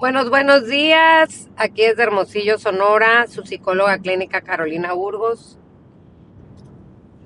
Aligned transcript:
Buenos, 0.00 0.30
buenos 0.30 0.68
días. 0.68 1.48
Aquí 1.56 1.82
es 1.82 1.96
de 1.96 2.04
Hermosillo, 2.04 2.56
Sonora, 2.56 3.26
su 3.26 3.42
psicóloga 3.42 3.98
clínica 3.98 4.42
Carolina 4.42 4.92
Burgos. 4.92 5.58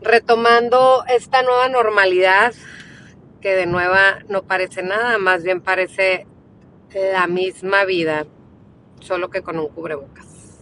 Retomando 0.00 1.04
esta 1.06 1.42
nueva 1.42 1.68
normalidad, 1.68 2.54
que 3.42 3.54
de 3.54 3.66
nueva 3.66 4.20
no 4.30 4.44
parece 4.44 4.82
nada, 4.82 5.18
más 5.18 5.42
bien 5.42 5.60
parece 5.60 6.26
la 6.94 7.26
misma 7.26 7.84
vida, 7.84 8.24
solo 9.00 9.28
que 9.28 9.42
con 9.42 9.58
un 9.58 9.68
cubrebocas. 9.68 10.58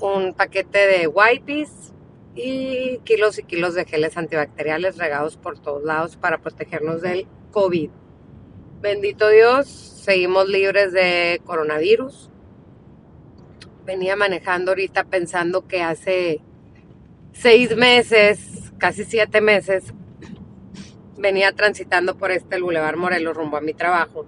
Un 0.00 0.34
paquete 0.34 0.86
de 0.86 1.06
wipes 1.06 1.94
y 2.34 2.98
kilos 3.04 3.38
y 3.38 3.44
kilos 3.44 3.72
de 3.72 3.86
geles 3.86 4.18
antibacteriales 4.18 4.98
regados 4.98 5.38
por 5.38 5.58
todos 5.58 5.82
lados 5.82 6.18
para 6.18 6.36
protegernos 6.36 7.00
del 7.00 7.26
COVID. 7.52 7.88
Bendito 8.80 9.28
Dios, 9.28 9.66
seguimos 9.66 10.48
libres 10.48 10.92
de 10.92 11.42
coronavirus. 11.44 12.30
Venía 13.84 14.14
manejando 14.14 14.70
ahorita 14.70 15.02
pensando 15.02 15.66
que 15.66 15.82
hace 15.82 16.40
seis 17.32 17.76
meses, 17.76 18.72
casi 18.78 19.04
siete 19.04 19.40
meses, 19.40 19.92
venía 21.16 21.50
transitando 21.50 22.16
por 22.16 22.30
este 22.30 22.60
Boulevard 22.60 22.96
Morelos 22.96 23.36
rumbo 23.36 23.56
a 23.56 23.60
mi 23.60 23.74
trabajo. 23.74 24.26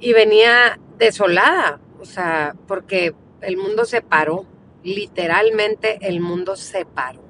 Y 0.00 0.14
venía 0.14 0.80
desolada, 0.98 1.78
o 2.00 2.04
sea, 2.04 2.56
porque 2.66 3.14
el 3.40 3.56
mundo 3.56 3.84
se 3.84 4.02
paró, 4.02 4.46
literalmente 4.82 5.98
el 6.00 6.18
mundo 6.18 6.56
se 6.56 6.84
paró. 6.86 7.22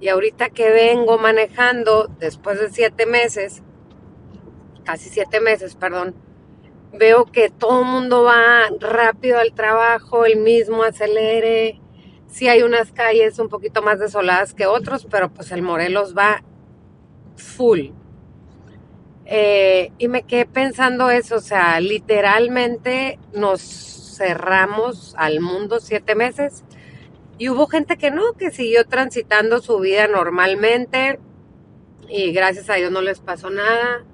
Y 0.00 0.08
ahorita 0.08 0.50
que 0.50 0.70
vengo 0.70 1.18
manejando, 1.18 2.08
después 2.18 2.58
de 2.58 2.70
siete 2.70 3.06
meses, 3.06 3.62
casi 4.88 5.10
siete 5.10 5.42
meses, 5.42 5.74
perdón, 5.74 6.14
veo 6.94 7.26
que 7.26 7.50
todo 7.50 7.82
el 7.82 7.88
mundo 7.88 8.22
va 8.22 8.70
rápido 8.80 9.38
al 9.38 9.52
trabajo, 9.52 10.24
el 10.24 10.38
mismo 10.38 10.82
acelere. 10.82 11.78
Sí 12.26 12.48
hay 12.48 12.62
unas 12.62 12.90
calles 12.92 13.38
un 13.38 13.50
poquito 13.50 13.82
más 13.82 13.98
desoladas 13.98 14.54
que 14.54 14.64
otros, 14.64 15.06
pero 15.10 15.28
pues 15.28 15.52
el 15.52 15.60
Morelos 15.60 16.16
va 16.16 16.42
full. 17.36 17.90
Eh, 19.26 19.92
y 19.98 20.08
me 20.08 20.22
quedé 20.22 20.46
pensando 20.46 21.10
eso, 21.10 21.36
o 21.36 21.40
sea, 21.40 21.78
literalmente 21.80 23.18
nos 23.34 23.60
cerramos 24.16 25.14
al 25.18 25.40
mundo 25.40 25.80
siete 25.80 26.14
meses 26.14 26.64
y 27.36 27.50
hubo 27.50 27.66
gente 27.66 27.98
que 27.98 28.10
no, 28.10 28.32
que 28.38 28.50
siguió 28.50 28.86
transitando 28.86 29.60
su 29.60 29.78
vida 29.80 30.08
normalmente 30.08 31.20
y 32.08 32.32
gracias 32.32 32.70
a 32.70 32.76
Dios 32.76 32.90
no 32.90 33.02
les 33.02 33.20
pasó 33.20 33.50
nada. 33.50 34.06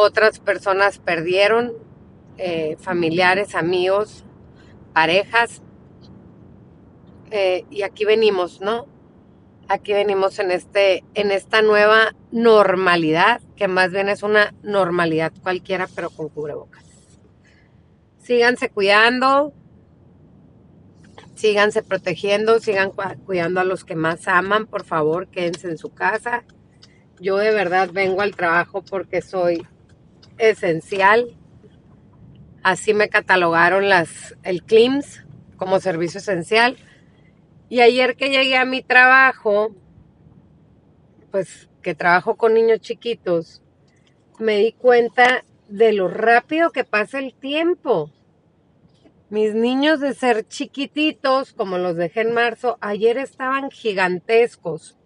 Otras 0.00 0.38
personas 0.38 1.00
perdieron 1.00 1.72
eh, 2.36 2.76
familiares, 2.78 3.56
amigos, 3.56 4.24
parejas. 4.92 5.60
Eh, 7.32 7.64
y 7.68 7.82
aquí 7.82 8.04
venimos, 8.04 8.60
¿no? 8.60 8.86
Aquí 9.66 9.92
venimos 9.92 10.38
en, 10.38 10.52
este, 10.52 11.02
en 11.14 11.32
esta 11.32 11.62
nueva 11.62 12.14
normalidad, 12.30 13.40
que 13.56 13.66
más 13.66 13.90
bien 13.90 14.08
es 14.08 14.22
una 14.22 14.54
normalidad 14.62 15.32
cualquiera, 15.42 15.88
pero 15.92 16.10
con 16.10 16.28
cubrebocas. 16.28 16.84
Síganse 18.18 18.70
cuidando, 18.70 19.52
síganse 21.34 21.82
protegiendo, 21.82 22.60
sigan 22.60 22.92
cuidando 23.26 23.58
a 23.58 23.64
los 23.64 23.84
que 23.84 23.96
más 23.96 24.28
aman, 24.28 24.68
por 24.68 24.84
favor, 24.84 25.26
quédense 25.26 25.68
en 25.68 25.76
su 25.76 25.92
casa. 25.92 26.44
Yo 27.18 27.38
de 27.38 27.50
verdad 27.50 27.90
vengo 27.92 28.20
al 28.20 28.36
trabajo 28.36 28.82
porque 28.82 29.22
soy 29.22 29.66
esencial. 30.38 31.36
Así 32.62 32.94
me 32.94 33.08
catalogaron 33.08 33.88
las, 33.88 34.36
el 34.42 34.62
CLIMS 34.62 35.24
como 35.56 35.80
servicio 35.80 36.18
esencial. 36.18 36.76
Y 37.68 37.80
ayer 37.80 38.16
que 38.16 38.30
llegué 38.30 38.56
a 38.56 38.64
mi 38.64 38.82
trabajo, 38.82 39.74
pues 41.30 41.68
que 41.82 41.94
trabajo 41.94 42.36
con 42.36 42.54
niños 42.54 42.80
chiquitos, 42.80 43.62
me 44.38 44.58
di 44.58 44.72
cuenta 44.72 45.44
de 45.68 45.92
lo 45.92 46.08
rápido 46.08 46.70
que 46.70 46.84
pasa 46.84 47.18
el 47.18 47.34
tiempo. 47.34 48.10
Mis 49.30 49.54
niños 49.54 50.00
de 50.00 50.14
ser 50.14 50.48
chiquititos, 50.48 51.52
como 51.52 51.76
los 51.76 51.96
dejé 51.96 52.22
en 52.22 52.32
marzo, 52.32 52.78
ayer 52.80 53.18
estaban 53.18 53.70
gigantescos. 53.70 54.96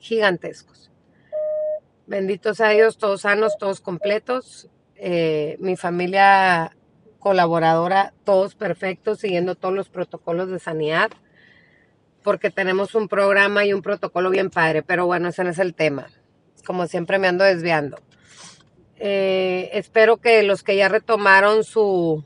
Gigantescos. 0.00 0.90
Benditos 2.08 2.60
a 2.60 2.68
Dios, 2.68 2.98
todos 2.98 3.22
sanos, 3.22 3.58
todos 3.58 3.80
completos. 3.80 4.68
Eh, 4.94 5.56
mi 5.58 5.76
familia 5.76 6.76
colaboradora, 7.18 8.14
todos 8.22 8.54
perfectos, 8.54 9.18
siguiendo 9.18 9.56
todos 9.56 9.74
los 9.74 9.88
protocolos 9.88 10.48
de 10.48 10.60
sanidad, 10.60 11.10
porque 12.22 12.50
tenemos 12.50 12.94
un 12.94 13.08
programa 13.08 13.64
y 13.64 13.72
un 13.72 13.82
protocolo 13.82 14.30
bien 14.30 14.50
padre, 14.50 14.84
pero 14.84 15.04
bueno, 15.06 15.30
ese 15.30 15.42
no 15.42 15.50
es 15.50 15.58
el 15.58 15.74
tema. 15.74 16.06
Como 16.64 16.86
siempre 16.86 17.18
me 17.18 17.26
ando 17.26 17.42
desviando. 17.42 17.98
Eh, 19.00 19.70
espero 19.72 20.18
que 20.18 20.44
los 20.44 20.62
que 20.62 20.76
ya 20.76 20.88
retomaron 20.88 21.64
su, 21.64 22.24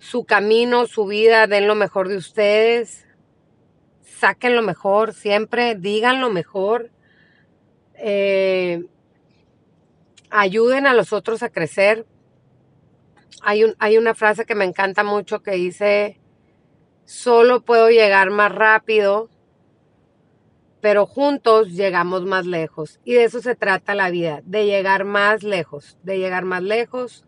su 0.00 0.24
camino, 0.24 0.88
su 0.88 1.06
vida, 1.06 1.46
den 1.46 1.68
lo 1.68 1.76
mejor 1.76 2.08
de 2.08 2.16
ustedes, 2.16 3.06
saquen 4.02 4.56
lo 4.56 4.62
mejor, 4.62 5.14
siempre 5.14 5.76
digan 5.76 6.20
lo 6.20 6.30
mejor 6.30 6.90
eh, 7.98 8.84
ayuden 10.30 10.86
a 10.86 10.94
los 10.94 11.12
otros 11.12 11.42
a 11.42 11.50
crecer. 11.50 12.06
Hay, 13.42 13.64
un, 13.64 13.74
hay 13.78 13.98
una 13.98 14.14
frase 14.14 14.44
que 14.44 14.54
me 14.54 14.64
encanta 14.64 15.04
mucho 15.04 15.42
que 15.42 15.52
dice, 15.52 16.20
solo 17.04 17.62
puedo 17.62 17.90
llegar 17.90 18.30
más 18.30 18.52
rápido, 18.52 19.30
pero 20.80 21.06
juntos 21.06 21.72
llegamos 21.72 22.24
más 22.24 22.46
lejos. 22.46 23.00
Y 23.04 23.14
de 23.14 23.24
eso 23.24 23.40
se 23.40 23.54
trata 23.54 23.94
la 23.94 24.10
vida, 24.10 24.40
de 24.44 24.66
llegar 24.66 25.04
más 25.04 25.42
lejos, 25.42 25.98
de 26.02 26.18
llegar 26.18 26.44
más 26.44 26.62
lejos, 26.62 27.26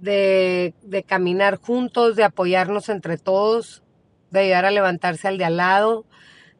de, 0.00 0.74
de 0.82 1.02
caminar 1.02 1.56
juntos, 1.56 2.16
de 2.16 2.24
apoyarnos 2.24 2.88
entre 2.88 3.18
todos, 3.18 3.82
de 4.30 4.40
ayudar 4.40 4.64
a 4.64 4.70
levantarse 4.70 5.28
al 5.28 5.38
de 5.38 5.44
al 5.44 5.56
lado. 5.58 6.06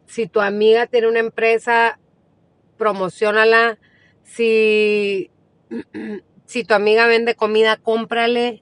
Si 0.06 0.26
tu 0.26 0.40
amiga 0.40 0.86
tiene 0.86 1.08
una 1.08 1.20
empresa, 1.20 1.98
promocionala. 2.82 3.78
Si, 4.24 5.30
si 6.46 6.64
tu 6.64 6.74
amiga 6.74 7.06
vende 7.06 7.36
comida, 7.36 7.76
cómprale. 7.76 8.60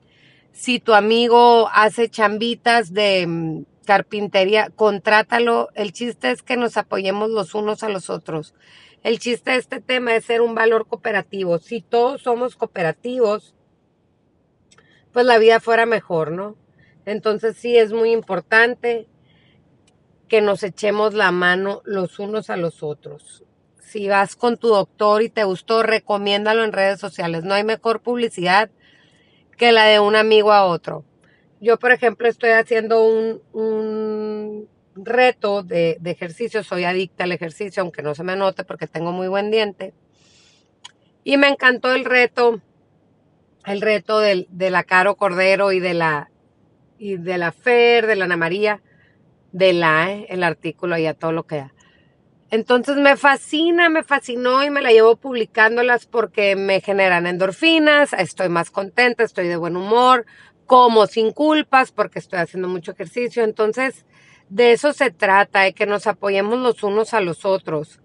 Si 0.53 0.79
tu 0.79 0.93
amigo 0.93 1.71
hace 1.73 2.11
chambitas 2.11 2.93
de 2.93 3.27
mm, 3.27 3.63
carpintería, 3.87 4.69
contrátalo. 4.77 5.71
El 5.75 5.95
chiste 5.95 6.33
es 6.33 6.43
que 6.43 6.59
nos 6.59 6.77
apoyemos 6.77 7.31
los 7.31 7.55
unos 7.55 7.83
a 7.83 7.89
los 7.89 8.11
otros. 8.11 8.53
El 9.03 9.19
chiste 9.21 9.53
de 9.53 9.57
este 9.57 9.81
tema 9.81 10.15
es 10.15 10.27
ser 10.27 10.43
un 10.43 10.55
valor 10.55 10.87
cooperativo. 10.87 11.59
Si 11.59 11.81
todos 11.81 12.21
somos 12.21 12.57
cooperativos, 12.57 13.55
pues 15.13 15.25
la 15.25 15.39
vida 15.39 15.61
fuera 15.61 15.87
mejor, 15.87 16.31
¿no? 16.31 16.57
Entonces 17.07 17.57
sí 17.57 17.79
es 17.79 17.95
muy 17.95 18.13
importante 18.13 19.09
que 20.29 20.43
nos 20.43 20.63
echemos 20.63 21.15
la 21.15 21.31
mano 21.33 21.81
los 21.87 22.19
unos 22.19 22.51
a 22.51 22.59
los 22.59 22.83
otros 22.83 23.45
si 23.91 24.09
vas 24.09 24.37
con 24.37 24.57
tu 24.57 24.69
doctor 24.69 25.23
y 25.23 25.29
te 25.29 25.43
gustó, 25.43 25.83
recomiéndalo 25.83 26.63
en 26.63 26.73
redes 26.73 27.01
sociales. 27.01 27.43
No 27.43 27.55
hay 27.55 27.65
mejor 27.65 28.01
publicidad 28.01 28.71
que 29.57 29.73
la 29.73 29.87
de 29.87 29.99
un 29.99 30.15
amigo 30.15 30.53
a 30.53 30.65
otro. 30.65 31.05
Yo, 31.61 31.79
por 31.79 31.91
ejemplo, 31.91 32.29
estoy 32.29 32.51
haciendo 32.51 33.05
un, 33.05 34.69
reto 34.95 35.63
de, 35.63 35.99
ejercicio. 36.05 36.63
Soy 36.63 36.85
adicta 36.85 37.25
al 37.25 37.33
ejercicio, 37.33 37.83
aunque 37.83 38.03
no 38.03 38.15
se 38.15 38.23
me 38.23 38.37
note 38.37 38.65
porque 38.65 38.87
tengo 38.87 39.11
muy 39.11 39.27
buen 39.27 39.51
diente. 39.51 39.93
Y 41.25 41.37
me 41.37 41.49
encantó 41.49 41.93
el 41.93 42.05
reto, 42.05 42.61
el 43.67 43.81
reto 43.81 44.21
de 44.21 44.71
la 44.71 44.85
Caro 44.85 45.17
Cordero 45.17 45.73
y 45.73 45.81
de 45.81 45.95
la, 45.95 46.31
y 46.97 47.17
de 47.17 47.39
la 47.39 47.51
Fer, 47.51 48.07
de 48.07 48.15
la 48.15 48.27
Ana 48.27 48.37
María, 48.37 48.83
de 49.51 49.73
la, 49.73 50.13
eh, 50.13 50.27
el 50.29 50.45
artículo 50.45 50.97
y 50.97 51.07
a 51.07 51.15
todo 51.15 51.33
lo 51.33 51.43
que 51.45 51.57
da. 51.57 51.75
Entonces 52.51 52.97
me 52.97 53.17
fascina, 53.17 53.89
me 53.89 54.03
fascinó 54.03 54.65
y 54.65 54.71
me 54.71 54.83
la 54.83 54.91
llevo 54.91 55.15
publicándolas 55.17 56.07
porque 56.07 56.57
me 56.57 56.81
generan 56.81 57.29
endorfinas, 57.29 58.13
estoy 58.13 58.49
más 58.49 58.73
contenta, 58.73 59.23
estoy 59.23 59.47
de 59.47 59.57
buen 59.57 59.77
humor, 59.77 60.27
como 60.67 61.07
sin 61.07 61.31
culpas 61.31 61.93
porque 61.93 62.19
estoy 62.19 62.41
haciendo 62.41 62.67
mucho 62.67 62.91
ejercicio. 62.91 63.45
Entonces, 63.45 64.05
de 64.49 64.73
eso 64.73 64.93
se 64.93 65.13
trata, 65.13 65.61
de 65.61 65.75
que 65.75 65.87
nos 65.87 66.09
apoyemos 66.09 66.59
los 66.59 66.83
unos 66.83 67.15
a 67.15 67.21
los 67.21 67.45
otros. 67.45 68.01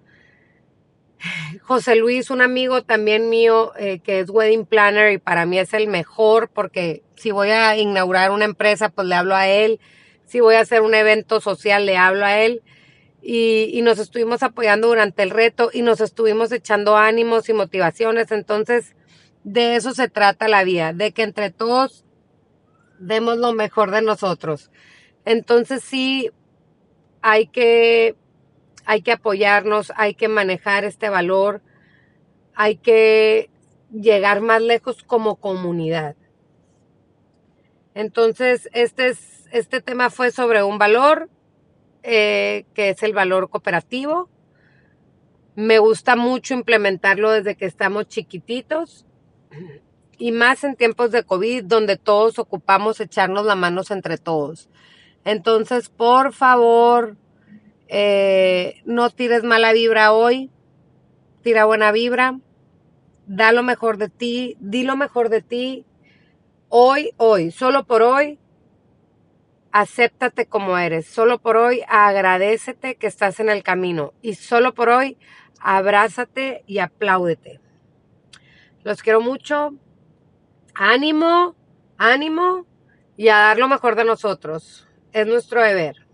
José 1.64 1.96
Luis, 1.96 2.30
un 2.30 2.42
amigo 2.42 2.84
también 2.84 3.30
mío 3.30 3.72
eh, 3.80 3.98
que 3.98 4.20
es 4.20 4.30
wedding 4.30 4.68
planner 4.68 5.12
y 5.14 5.18
para 5.18 5.48
mí 5.48 5.58
es 5.58 5.74
el 5.74 5.88
mejor 5.88 6.50
porque 6.50 7.02
si 7.16 7.32
voy 7.32 7.50
a 7.50 7.76
inaugurar 7.78 8.30
una 8.30 8.46
empresa, 8.46 8.90
pues 8.90 9.08
le 9.08 9.16
hablo 9.16 9.36
a 9.36 9.48
él. 9.48 9.80
Si 10.28 10.40
voy 10.40 10.54
a 10.54 10.60
hacer 10.60 10.82
un 10.82 10.94
evento 10.94 11.42
social, 11.42 11.88
le 11.88 11.98
hablo 11.98 12.26
a 12.26 12.38
él 12.38 12.62
y, 13.28 13.82
nos 13.82 13.98
estuvimos 13.98 14.44
apoyando 14.44 14.88
durante 14.88 15.24
el 15.24 15.32
reto 15.32 15.72
y 15.74 15.82
nos 15.82 16.00
estuvimos 16.00 16.52
echando 16.52 16.96
ánimos 16.96 17.50
y 17.50 17.54
motivaciones. 17.54 18.32
Entonces, 18.32 18.96
de 19.44 19.76
eso 19.76 19.96
se 19.96 20.10
trata 20.10 20.48
la 20.48 20.64
vida, 20.64 20.94
de 20.94 21.12
que 21.12 21.24
entre 21.24 21.50
todos 21.50 22.06
demos 23.00 23.40
lo 23.40 23.52
mejor 23.54 23.90
de 23.90 24.04
nosotros. 24.04 24.70
Entonces 25.26 25.84
sí, 25.84 26.30
hay 27.24 27.48
que, 27.48 28.16
hay 28.86 29.02
que 29.02 29.14
apoyarnos, 29.14 29.92
hay 29.96 30.14
que 30.14 30.28
manejar 30.28 30.84
este 30.84 31.10
valor, 31.10 31.64
hay 32.54 32.78
que 32.78 33.50
llegar 33.92 34.42
más 34.42 34.62
lejos 34.62 35.02
como 35.02 35.38
comunidad. 35.38 36.16
Entonces, 37.96 38.70
este, 38.74 39.08
es, 39.08 39.48
este 39.52 39.82
tema 39.82 40.12
fue 40.12 40.30
sobre 40.30 40.62
un 40.62 40.78
valor, 40.78 41.28
eh, 42.06 42.66
que 42.76 42.90
es 42.90 43.02
el 43.02 43.14
valor 43.14 43.50
cooperativo. 43.50 44.30
Me 45.56 45.80
gusta 45.80 46.16
mucho 46.16 46.54
implementarlo 46.54 47.32
desde 47.32 47.56
que 47.56 47.66
estamos 47.66 48.08
chiquititos. 48.08 49.06
Y 50.18 50.32
más 50.32 50.64
en 50.64 50.76
tiempos 50.76 51.12
de 51.12 51.24
COVID 51.24 51.64
donde 51.64 51.98
todos 51.98 52.38
ocupamos 52.40 53.00
echarnos 53.00 53.46
las 53.46 53.58
manos 53.58 53.90
entre 53.90 54.18
todos. 54.18 54.70
Entonces, 55.24 55.90
por 55.90 56.32
favor, 56.32 57.18
eh, 57.88 58.82
no 58.86 59.10
tires 59.10 59.44
mala 59.44 59.74
vibra 59.74 60.14
hoy, 60.14 60.52
tira 61.42 61.66
buena 61.66 61.92
vibra, 61.92 62.40
da 63.26 63.52
lo 63.52 63.64
mejor 63.64 63.98
de 63.98 64.10
ti, 64.10 64.56
di 64.60 64.84
lo 64.84 64.96
mejor 64.96 65.30
de 65.30 65.42
ti, 65.42 65.86
hoy, 66.70 67.12
hoy, 67.18 67.52
solo 67.52 67.86
por 67.86 68.04
hoy, 68.04 68.38
acéptate 69.76 70.46
como 70.46 70.78
eres, 70.78 71.06
solo 71.06 71.38
por 71.38 71.58
hoy 71.58 71.84
agradecete 71.90 72.96
que 72.96 73.08
estás 73.08 73.42
en 73.42 73.50
el 73.50 73.62
camino 73.62 74.14
y 74.22 74.36
solo 74.36 74.74
por 74.74 74.88
hoy 74.88 75.18
abrázate 75.60 76.64
y 76.66 76.80
apláudete. 76.80 77.60
Los 78.84 79.04
quiero 79.04 79.20
mucho, 79.20 79.74
ánimo, 80.76 81.58
ánimo 81.98 82.66
y 83.18 83.28
a 83.28 83.36
dar 83.36 83.58
lo 83.58 83.68
mejor 83.68 83.98
de 83.98 84.06
nosotros. 84.06 84.88
Es 85.12 85.28
nuestro 85.28 85.62
deber. 85.62 86.05